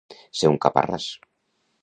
Ser 0.39 0.49
un 0.53 0.57
caparràs. 0.65 1.07